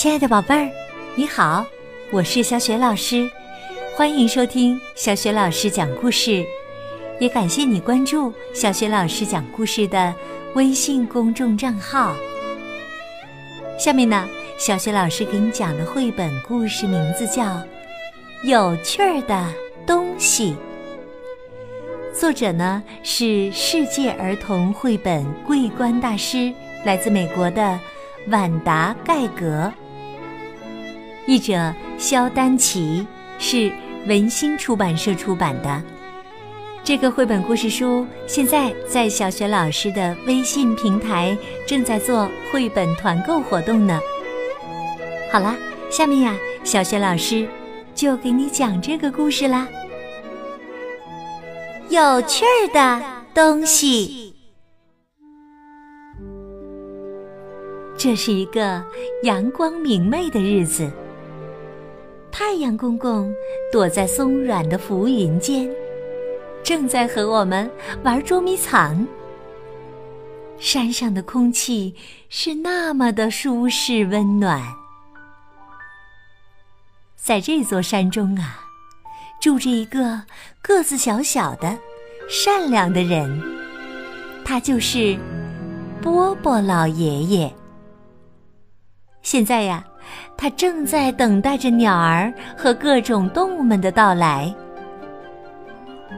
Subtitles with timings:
[0.00, 0.70] 亲爱的宝贝儿，
[1.14, 1.62] 你好，
[2.10, 3.30] 我是小雪老师，
[3.94, 6.42] 欢迎收听小雪老师讲故事，
[7.18, 10.14] 也感谢你关注小雪老师讲故事的
[10.54, 12.16] 微信公众账号。
[13.78, 14.26] 下面呢，
[14.56, 17.42] 小雪老师给你讲的绘本故事名字叫
[18.44, 19.52] 《有趣儿的
[19.86, 20.56] 东西》，
[22.18, 26.50] 作者呢是世界儿童绘本桂冠大师，
[26.86, 27.78] 来自美国的
[28.28, 29.70] 晚达盖格。
[31.30, 33.06] 译者肖丹琪
[33.38, 33.70] 是
[34.08, 35.80] 文心出版社出版的。
[36.82, 44.00] 这个绘本故事书现在在小学老师的微信平台正在做绘本团购活动呢。
[45.30, 45.54] 好啦，
[45.88, 47.46] 下面呀，小学老师
[47.94, 49.68] 就给你讲这个故事啦。
[51.90, 54.34] 有趣儿的东西。
[57.96, 58.84] 这是一个
[59.22, 60.90] 阳光明媚的日子。
[62.42, 63.30] 太阳公公
[63.70, 65.70] 躲在松软的浮云间，
[66.62, 67.70] 正在和我们
[68.02, 69.06] 玩捉迷藏。
[70.56, 71.94] 山上的空气
[72.30, 74.62] 是那么的舒适温暖。
[77.14, 78.64] 在这座山中啊，
[79.38, 80.22] 住着一个
[80.62, 81.78] 个子小小的、
[82.26, 83.38] 善良的人，
[84.46, 85.14] 他就是
[86.00, 87.54] 波波老爷爷。
[89.20, 89.84] 现在呀。
[90.36, 94.54] 他正在等待着鸟儿和各种动物们的到来。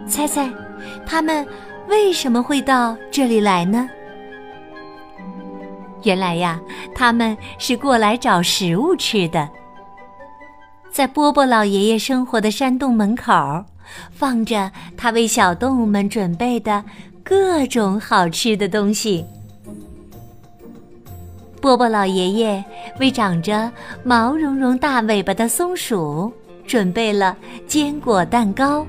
[0.07, 0.51] 猜猜，
[1.07, 1.47] 他们
[1.89, 3.89] 为什么会到这里来呢？
[6.03, 6.61] 原来呀，
[6.95, 9.49] 他们是过来找食物吃的。
[10.91, 13.65] 在波波老爷爷生活的山洞门口，
[14.11, 16.83] 放着他为小动物们准备的
[17.23, 19.25] 各种好吃的东西。
[21.63, 22.63] 波波老爷爷
[22.99, 23.71] 为长着
[24.03, 26.31] 毛茸茸大尾巴的松鼠
[26.67, 27.37] 准备了
[27.69, 28.85] 坚果蛋糕。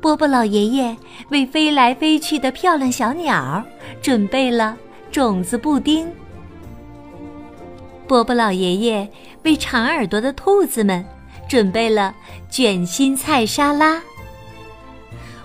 [0.00, 0.96] 波波老爷爷
[1.28, 3.62] 为飞来飞去的漂亮小鸟
[4.00, 4.74] 准备了
[5.10, 6.10] 种子布丁。
[8.08, 9.06] 波波老爷爷
[9.42, 11.04] 为长耳朵的兔子们
[11.46, 12.14] 准备了
[12.48, 14.02] 卷心菜沙拉。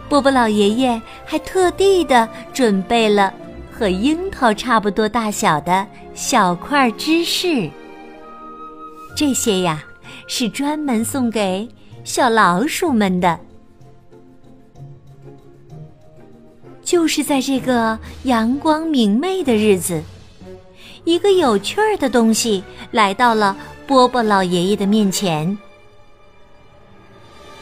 [0.07, 3.33] 波波老爷爷还特地的准备了。
[3.77, 7.69] 和樱桃差不多大小的小块芝士，
[9.15, 9.83] 这些呀
[10.27, 11.69] 是专门送给
[12.03, 13.39] 小老鼠们的。
[16.83, 20.01] 就是在这个阳光明媚的日子，
[21.03, 23.55] 一个有趣儿的东西来到了
[23.85, 25.55] 波波老爷爷的面前。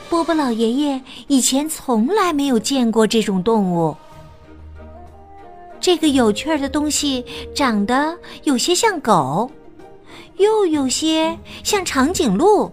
[0.08, 3.98] 波波老爷爷以前从来没有见过这种动物。
[5.86, 7.24] 这个有趣儿的东西
[7.54, 9.48] 长得有些像狗，
[10.38, 12.72] 又有些像长颈鹿。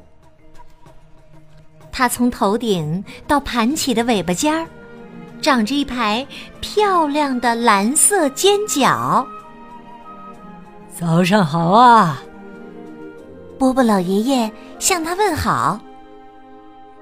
[1.92, 4.66] 它从头顶到盘起的尾巴尖儿，
[5.42, 6.26] 长着一排
[6.62, 9.26] 漂亮的蓝色尖角。
[10.98, 12.22] 早上好啊，
[13.58, 15.78] 波波老爷爷向他问好。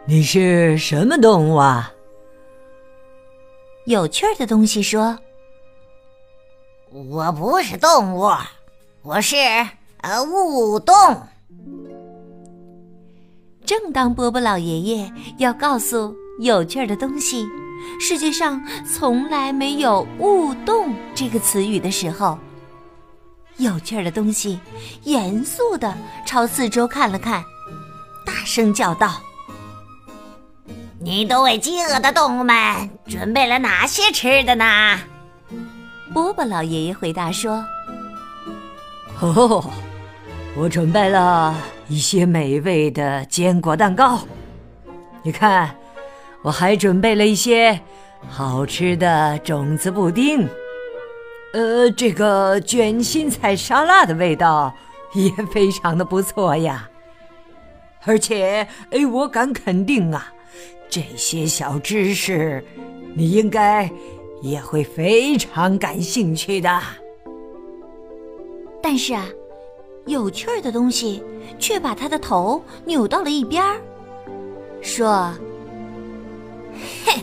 [0.07, 1.93] 你是什么动物啊？
[3.85, 5.17] 有趣儿的东西说。
[6.93, 8.29] 我不是动物，
[9.03, 9.37] 我是
[10.01, 10.95] 呃雾洞。
[13.65, 17.47] 正当波波老爷爷要告诉有趣儿的东西，
[18.01, 22.37] 世界上从来没有雾洞这个词语的时候，
[23.59, 24.59] 有趣儿的东西
[25.05, 25.97] 严肃的
[26.27, 27.45] 朝四周看了看，
[28.27, 29.21] 大声叫道
[30.99, 34.99] ：“你都为饥饿的动物们准备了哪些吃的呢？”
[36.13, 37.65] 波波老爷爷回答说
[39.23, 39.65] ：“哦，
[40.57, 41.57] 我准备了
[41.89, 44.19] 一些美味的坚果蛋糕。
[45.23, 45.73] 你看，
[46.43, 47.79] 我还准备了一些
[48.29, 50.49] 好吃的种子布丁。
[51.53, 54.75] 呃，这个卷心菜沙拉的味道
[55.15, 56.89] 也非常的不错呀。
[58.05, 60.33] 而且，哎，我敢肯定啊，
[60.89, 62.65] 这些小知识，
[63.15, 63.89] 你应该。”
[64.41, 66.81] 也会非常感兴趣的，
[68.83, 69.27] 但是啊，
[70.07, 71.23] 有趣儿的东西
[71.59, 73.81] 却把他的头扭到了一边儿，
[74.81, 75.33] 说
[77.05, 77.23] ：“嘿，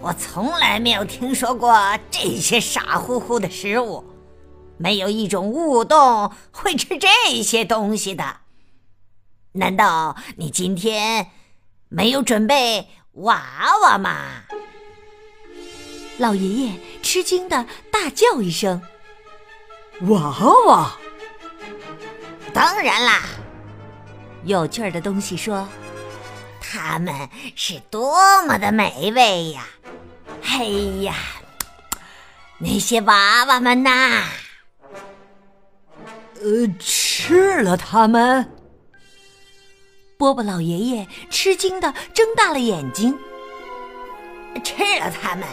[0.00, 1.74] 我从来没有听说过
[2.10, 4.02] 这些傻乎乎的食物，
[4.78, 8.24] 没有一种物动会吃这些东西的。
[9.52, 11.26] 难道你今天
[11.88, 13.42] 没有准备娃
[13.82, 14.42] 娃吗？”
[16.18, 16.72] 老爷爷
[17.02, 18.80] 吃惊的大叫一声
[20.08, 20.34] ：“娃
[20.66, 20.96] 娃！
[22.54, 23.22] 当然啦！
[24.44, 25.68] 有趣儿的东西说
[26.60, 29.66] ：“它们是多么的美味呀！
[30.42, 30.64] 哎
[31.02, 31.14] 呀，
[32.58, 34.22] 那些娃娃们呐，
[36.40, 38.52] 呃，吃了它们。”
[40.16, 43.18] 波波老爷爷吃惊的睁大了眼睛。
[44.64, 45.46] 吃了它们，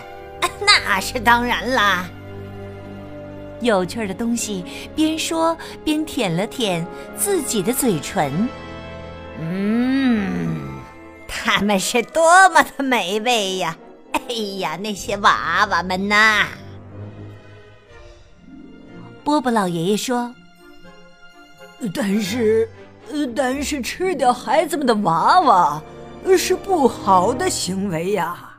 [0.65, 2.05] 那是当然啦。
[3.61, 6.85] 有趣的东西边说边舔了舔
[7.17, 8.47] 自己的嘴唇。
[9.39, 10.79] 嗯，
[11.27, 13.77] 它们是多么的美味呀！
[14.11, 14.19] 哎
[14.59, 16.45] 呀，那些娃娃们呐！
[19.23, 20.33] 波波老爷爷说
[21.95, 22.69] ：“但是。”
[23.35, 25.83] 但是吃掉孩子们的娃娃
[26.37, 28.52] 是不好的行为呀。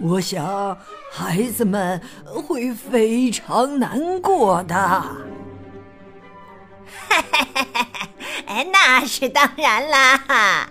[0.00, 0.76] 我想
[1.12, 4.76] 孩子们会非常难过的。
[8.46, 10.70] 哎， 那是当然啦。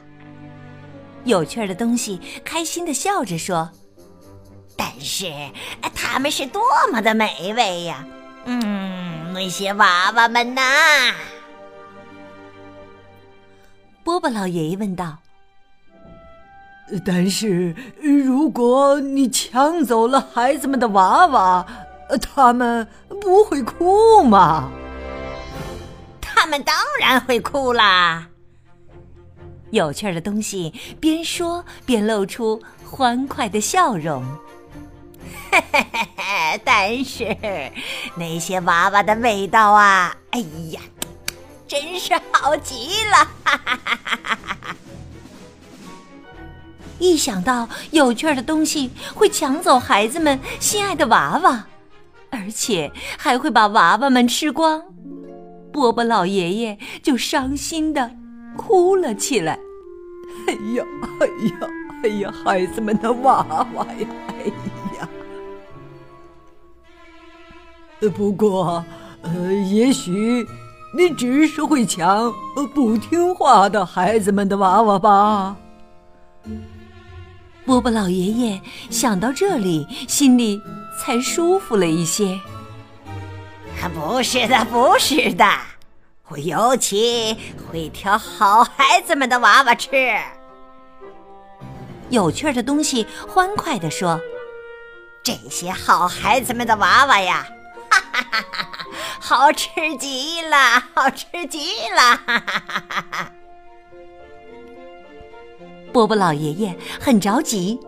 [1.25, 3.69] 有趣的东西开心的笑着说
[4.77, 5.29] ：“但是
[5.93, 8.05] 他们是多么的美味呀！
[8.45, 10.61] 嗯，那些娃娃们呐。”
[14.05, 15.17] 波波老爷爷问道
[17.05, 21.65] ：“但是如果你抢走了孩子们的娃娃，
[22.21, 22.87] 他们
[23.21, 24.69] 不会哭吗
[26.21, 28.27] ？”“他们当然会哭啦！”
[29.71, 34.23] 有趣的东西边说边露出欢快的笑容。
[36.63, 37.35] “！但是
[38.15, 40.39] 那些娃娃的味道啊，哎
[40.71, 40.79] 呀！”
[41.67, 43.17] 真是好极了！
[43.43, 44.75] 哈哈哈哈哈
[46.99, 51.65] 一想到有趣的东西会抢走孩子们心爱的娃娃，
[52.29, 54.81] 而且还会把娃娃们吃光，
[55.71, 58.11] 波波老爷爷就伤心的
[58.55, 59.59] 哭了起来。
[60.47, 60.83] 哎呀，
[61.19, 61.67] 哎呀，
[62.03, 63.45] 哎呀，孩子们的娃
[63.75, 64.07] 娃呀！
[64.27, 64.45] 哎
[64.99, 65.09] 呀，
[68.15, 68.83] 不过，
[69.21, 70.47] 呃，也许。
[70.95, 72.33] 你只是会抢
[72.73, 75.55] 不听话的孩子们的娃娃吧？
[77.67, 80.61] 波波老爷爷想到这里，心里
[80.97, 82.39] 才舒服了一些。
[83.93, 85.45] 不是的，不是的，
[86.29, 87.37] 我尤其
[87.69, 89.89] 会挑好孩子们的娃娃吃。
[92.09, 94.17] 有趣的东西欢快地说
[95.21, 97.45] ：“这些好孩子们的娃娃呀！”
[97.91, 98.87] 哈哈哈哈哈！
[99.19, 99.67] 好吃
[99.99, 102.21] 极了，好吃极了！
[105.97, 107.79] 波波老爷爷很着急。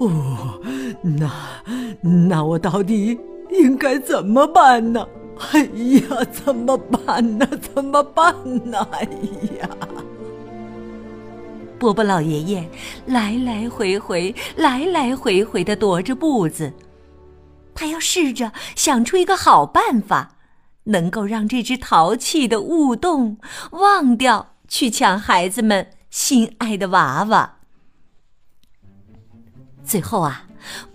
[0.00, 0.60] 哦，
[1.02, 1.30] 那
[2.26, 3.16] 那我到底
[3.52, 5.06] 应该怎么办呢？
[5.52, 7.46] 哎呀，怎么办呢？
[7.72, 8.34] 怎么办
[8.68, 8.84] 呢？
[8.90, 9.02] 哎
[9.60, 9.70] 呀！
[11.78, 12.68] 波波老爷爷
[13.06, 16.72] 来来回回、来来回回的踱着步子。
[17.72, 20.32] 他要试着想出一个好办法，
[20.84, 23.38] 能够让这只淘气的雾洞
[23.70, 27.56] 忘掉去抢孩子们心爱的娃娃。
[29.84, 30.46] 最后啊，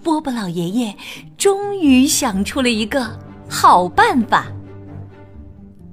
[0.04, 0.96] 波波老爷爷
[1.38, 3.20] 终于想出了一个
[3.50, 4.46] 好办法。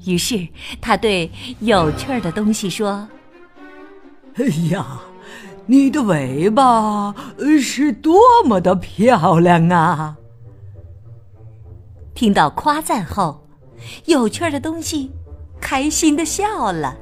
[0.06, 0.48] 于是
[0.80, 1.30] 他对
[1.60, 3.08] 有趣儿的东西说
[4.36, 5.00] ：“哎呀，
[5.66, 7.14] 你的尾巴
[7.60, 10.16] 是多么的漂亮啊！”
[12.14, 13.46] 听到夸赞后，
[14.06, 15.10] 有趣儿的东西
[15.60, 16.96] 开心的笑了，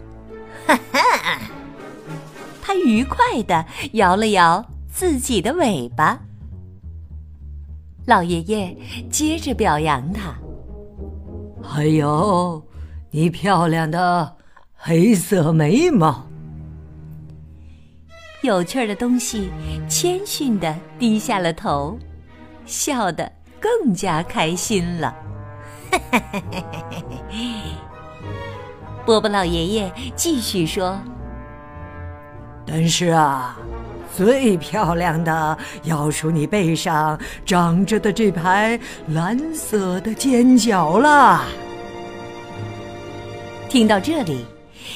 [0.66, 1.40] 哈哈！
[2.69, 6.21] 他愉快地摇了摇自己的尾巴。
[8.05, 8.77] 老爷爷
[9.11, 10.35] 接着表扬他
[11.65, 12.63] ：“还有
[13.11, 14.37] 你漂亮的
[14.75, 16.27] 黑色眉毛。”
[18.45, 19.51] 有趣的东西
[19.89, 21.99] 谦逊地低下了头，
[22.67, 23.33] 笑得。
[23.61, 25.13] 更加开心了，
[29.05, 30.97] 波波老爷爷继续说
[32.71, 33.57] ：“但是啊，
[34.15, 41.45] 最漂亮的要数你背上长着的这排蓝色的尖角了。”
[43.71, 44.45] 听到这里，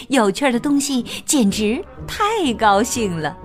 [0.09, 3.37] 有趣的东西简直太高兴了，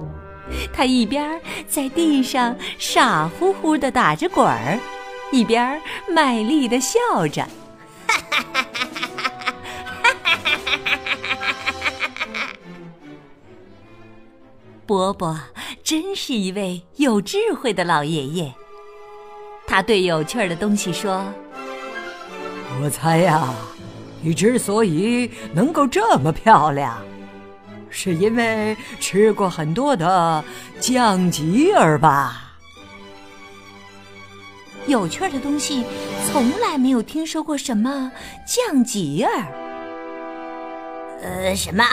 [0.73, 4.79] 他一边在地上傻乎乎的打着滚儿。
[5.29, 6.97] 一边卖力的笑
[7.29, 7.41] 着，
[8.07, 8.85] 哈哈哈哈
[14.87, 15.37] 伯伯
[15.83, 18.53] 真是一位有智慧的老爷爷。
[19.67, 21.25] 他对有趣的东西说
[22.81, 23.53] ：“我猜呀，
[24.21, 26.97] 你之所以能够这么漂亮，
[27.89, 30.41] 是因为吃过很多的
[30.79, 32.43] 酱吉儿吧？
[34.85, 35.83] 有趣的东西
[36.31, 38.09] 从来没有听说过什么
[38.47, 39.45] 酱吉儿。
[41.21, 41.83] 呃，什么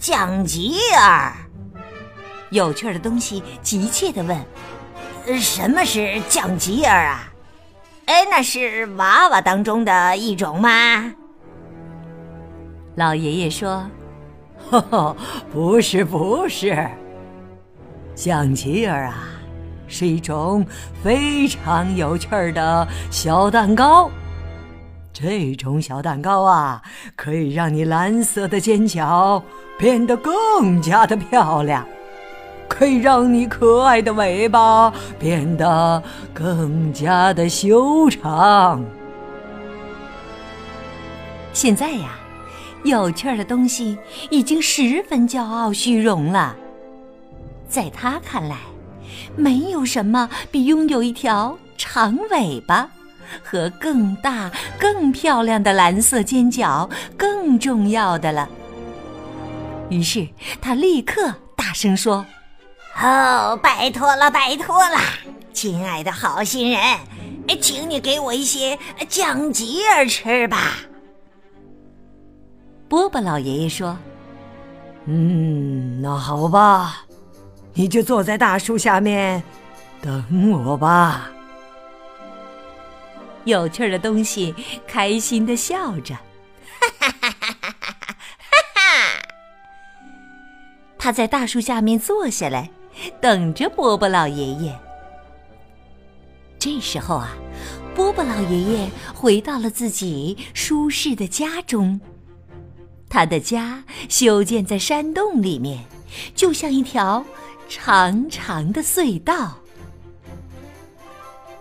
[0.00, 1.32] 酱吉儿？
[2.50, 4.38] 有趣的东西急切地问
[5.40, 7.32] ：“什么是酱吉儿啊？
[8.06, 11.12] 哎，那是娃娃当中的一种吗？”
[12.96, 13.88] 老爷爷说
[14.68, 15.16] ：“呵呵，
[15.52, 16.88] 不是，不是。
[18.16, 19.28] 酱吉儿啊，
[19.86, 20.66] 是一种
[21.04, 24.10] 非常有趣的小蛋糕。
[25.12, 26.82] 这种小蛋糕啊，
[27.14, 29.42] 可以让你蓝色的尖角
[29.78, 31.86] 变得更加的漂亮。”
[32.70, 38.82] 可以让你可爱的尾巴变得更加的修长。
[41.52, 42.16] 现在呀，
[42.84, 43.98] 有趣儿的东西
[44.30, 46.56] 已经十分骄傲虚荣了。
[47.68, 48.56] 在他看来，
[49.36, 52.88] 没有什么比拥有一条长尾巴
[53.42, 58.48] 和更大、更漂亮的蓝色尖角更重要的了。
[59.90, 60.26] 于是，
[60.60, 62.24] 他立刻大声说。
[63.02, 64.98] 哦，拜托了，拜托了，
[65.54, 66.80] 亲爱的好心人，
[67.60, 68.78] 请你给我一些
[69.08, 70.76] 酱吉儿吃吧。
[72.88, 73.96] 波波老爷爷说
[75.06, 77.06] ：“嗯，那好吧，
[77.72, 79.42] 你就坐在大树下面
[80.02, 81.30] 等我吧。”
[83.44, 84.54] 有趣的东西
[84.86, 87.94] 开心的笑着，哈哈哈哈哈
[88.74, 88.82] 哈！
[90.98, 92.68] 他在大树下面坐下来。
[93.20, 94.78] 等着波波老爷爷。
[96.58, 97.32] 这时候啊，
[97.94, 102.00] 波波老爷爷回到了自己舒适的家中。
[103.08, 105.84] 他的家修建在山洞里面，
[106.34, 107.24] 就像一条
[107.68, 109.56] 长长的隧道。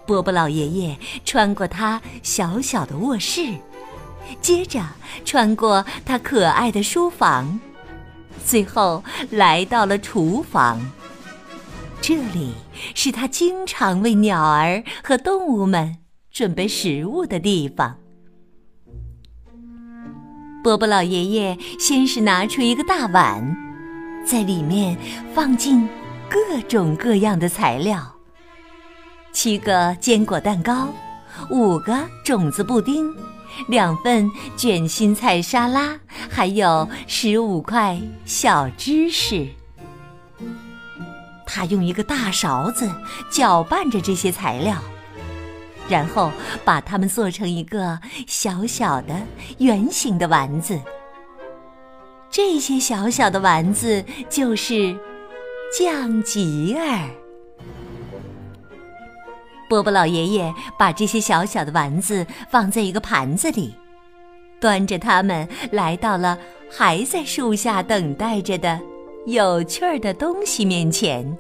[0.05, 3.55] 波波老爷爷穿过他小小的卧室，
[4.41, 4.83] 接着
[5.23, 7.59] 穿过他可爱的书房，
[8.45, 10.79] 最后来到了厨房。
[12.01, 12.53] 这里
[12.95, 15.97] 是他经常为鸟儿和动物们
[16.31, 17.97] 准备食物的地方。
[20.63, 23.55] 波波老爷爷先是拿出一个大碗，
[24.25, 24.97] 在里面
[25.33, 25.87] 放进
[26.29, 28.15] 各种各样的材料：
[29.31, 30.89] 七个坚果蛋糕，
[31.49, 33.13] 五个种子布丁，
[33.67, 35.97] 两份卷心菜沙拉，
[36.29, 39.47] 还有十五块小芝士。
[41.51, 42.87] 他用一个大勺子
[43.31, 44.77] 搅拌着这些材料，
[45.89, 46.31] 然后
[46.63, 49.15] 把它们做成一个小小的
[49.57, 50.79] 圆形的丸子。
[52.29, 54.95] 这些小小的丸子就是
[55.75, 57.09] 酱吉儿。
[59.67, 63.73] 波波老爷爷把这些小小的丸子放在一个盘子里，
[64.61, 66.37] 端着它们来到了
[66.71, 68.79] 还在树下等待着的。
[69.25, 71.37] 有趣儿的东西面前，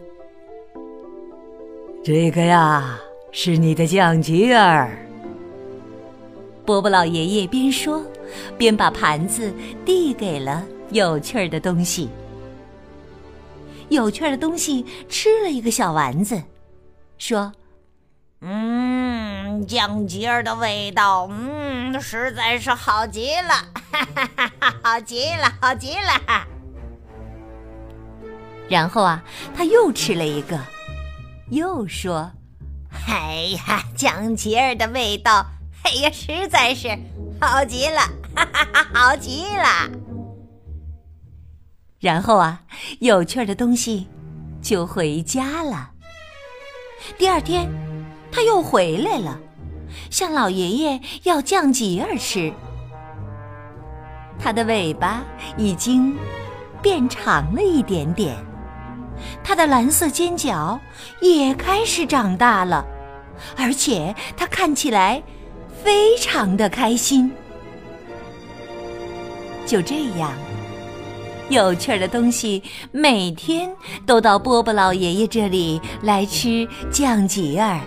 [2.03, 2.99] 这个呀
[3.31, 4.97] 是你的酱吉儿。
[6.65, 8.03] 波波老爷爷边说，
[8.57, 9.51] 边把盘子
[9.85, 12.09] 递给了有趣儿的东西。
[13.87, 16.43] 有趣儿的东西吃了一个小丸子，
[17.17, 17.51] 说
[18.41, 23.53] ：“嗯，酱吉儿的味道，嗯，实在是好极了，
[23.89, 26.45] 哈哈哈哈，好极了，好极了。”
[28.69, 29.23] 然后啊，
[29.55, 30.59] 他又吃了一个，
[31.49, 32.31] 又说
[33.09, 35.45] ：“哎呀，酱吉儿的味道，
[35.83, 36.87] 哎呀，实在是
[37.41, 38.01] 好极了，
[38.35, 39.89] 哈哈哈，好极了。”
[41.99, 42.61] 然后啊，
[42.99, 44.07] 有趣的东西
[44.61, 45.89] 就回家了。
[47.17, 47.67] 第二天，
[48.31, 49.39] 他又回来了，
[50.11, 52.53] 向老爷爷要酱吉儿吃。
[54.37, 55.23] 他的尾巴
[55.57, 56.15] 已经
[56.81, 58.37] 变长了一点点。
[59.43, 60.79] 它的蓝色尖角
[61.21, 62.85] 也开始长大了，
[63.57, 65.21] 而且它看起来
[65.83, 67.31] 非常的开心。
[69.65, 70.31] 就这样，
[71.49, 72.61] 有趣的东西
[72.91, 73.69] 每天
[74.05, 77.79] 都到波波老爷爷这里来吃酱吉儿，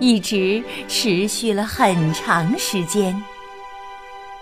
[0.00, 3.22] 一直持续了很长时间。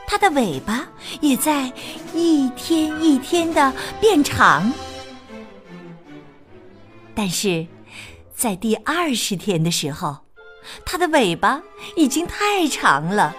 [0.06, 0.88] 它的尾巴
[1.20, 1.70] 也在
[2.12, 4.72] 一天一天的变长。
[7.22, 7.66] 但是，
[8.34, 10.16] 在第二十天的时候，
[10.86, 11.60] 它的尾巴
[11.94, 13.36] 已经太长了，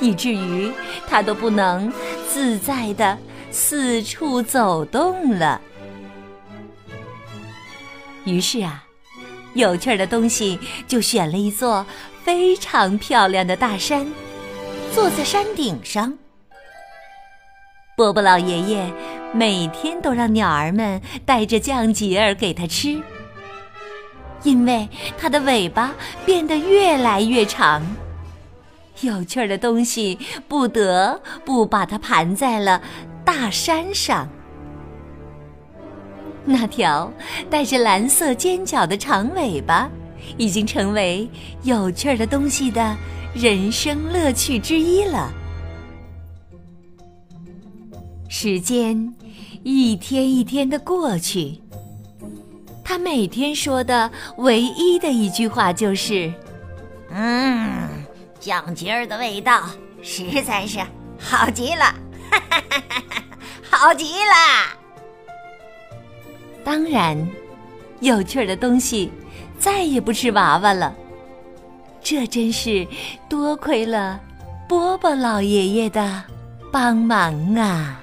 [0.00, 0.72] 以至于
[1.06, 1.92] 它都不能
[2.28, 3.16] 自在的
[3.52, 5.60] 四处走动了。
[8.24, 8.84] 于是啊，
[9.54, 11.86] 有趣儿的东西就选了一座
[12.24, 14.12] 非常漂亮的大山，
[14.92, 16.18] 坐在山顶上。
[17.98, 18.94] 波波老爷爷
[19.34, 22.96] 每天都让鸟儿们带着酱节儿给他吃，
[24.44, 24.88] 因为
[25.18, 25.92] 它的尾巴
[26.24, 27.82] 变得越来越长。
[29.00, 32.80] 有趣儿的东西不得不把它盘在了
[33.24, 34.28] 大山上。
[36.44, 37.12] 那条
[37.50, 39.90] 带着蓝色尖角的长尾巴，
[40.36, 41.28] 已经成为
[41.64, 42.96] 有趣儿的东西的
[43.34, 45.32] 人生乐趣之一了。
[48.28, 49.14] 时间
[49.64, 51.60] 一天一天的过去，
[52.84, 56.32] 他每天说的唯一的一句话就是
[57.10, 57.88] ：“嗯，
[58.38, 59.70] 酱鸡儿的味道
[60.02, 60.78] 实在是
[61.18, 61.84] 好极了，
[62.30, 63.24] 哈哈哈哈哈，
[63.70, 64.76] 好极了。”
[66.62, 67.16] 当然，
[68.00, 69.10] 有趣儿的东西
[69.58, 70.94] 再也不吃娃娃了，
[72.02, 72.86] 这真是
[73.26, 74.20] 多亏了
[74.68, 76.22] 波波老爷爷的
[76.70, 78.02] 帮忙啊！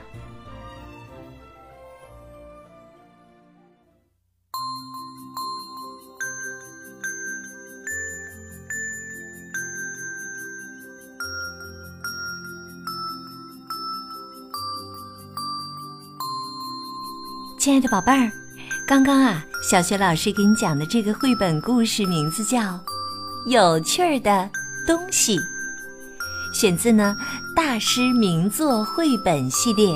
[17.66, 18.32] 亲爱的宝贝儿，
[18.86, 22.60] 刚刚啊，小学老师给你讲的这个绘本故事名字叫
[23.48, 24.48] 《有趣儿的
[24.86, 25.40] 东西》，
[26.54, 27.18] 选自呢
[27.56, 29.88] 《大师名作绘本系列》。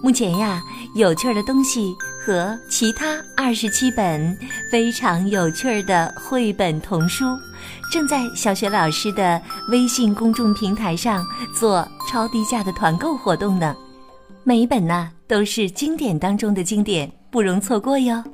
[0.00, 0.62] 目前呀，
[0.96, 1.80] 《有趣儿的东西》
[2.24, 4.38] 和其他二十七本
[4.70, 7.36] 非常有趣儿的绘本童书，
[7.90, 13.74] 正在小学老师的微信公众平台上做超低价的团购活动呢。
[14.48, 18.24] 每一本呢都是经典当中的经典，不容错过哟。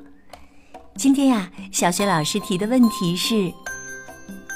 [0.96, 3.53] 今天呀，小雪老师提的问题是：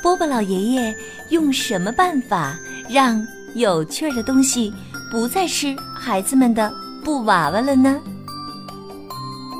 [0.00, 0.94] 波波老爷爷
[1.30, 2.56] 用什么办法
[2.88, 3.20] 让
[3.56, 4.72] 有趣的东西
[5.10, 6.72] 不再是孩子们的
[7.04, 8.00] 布娃娃了呢？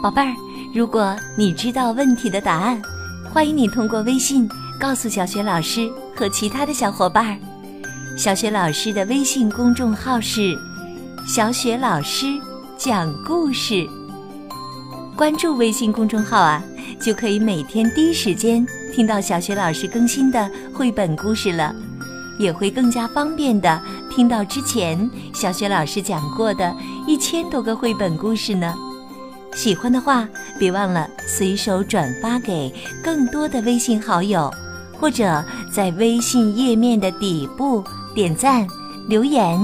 [0.01, 0.33] 宝贝儿，
[0.73, 2.81] 如果你知道问题的答案，
[3.35, 7.37] 欢迎你通过微信告诉小雪老师和其他的小伙伴儿。
[8.17, 10.57] 小雪老师的微信公众号是。
[11.29, 12.41] 小雪老师
[12.79, 13.87] 讲故事，
[15.15, 16.63] 关注微信公众号啊，
[16.99, 21.77] 就可以每天第一时间听到小雪老师更新的绘本故事了，
[22.39, 23.79] 也会更加方便的
[24.11, 24.99] 听到之前
[25.35, 26.75] 小雪老师讲过的
[27.07, 28.75] 一千多个绘本故事呢。
[29.55, 30.27] 喜欢的话，
[30.59, 34.51] 别忘了随手转发给更多的微信好友，
[34.99, 38.67] 或者在微信页面的底部点赞
[39.11, 39.61] 留言。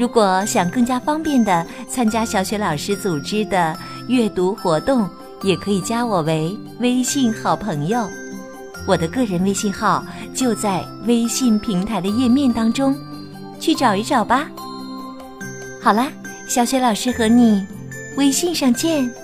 [0.00, 3.76] 如果想更加方便的参加小雪老师组织的
[4.08, 5.06] 阅读活动，
[5.42, 8.08] 也可以加我为微信好朋友。
[8.86, 12.96] 我的个人微信号就在微信平台的页面当中，
[13.60, 14.48] 去找一找吧。
[15.82, 16.10] 好啦，
[16.48, 17.62] 小雪老师和你
[18.16, 19.19] 微信上见。